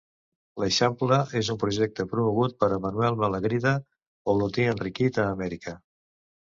[0.61, 3.77] L'eixample és un projecte promogut per Manuel Malagrida,
[4.37, 5.81] olotí enriquit a Amèrica.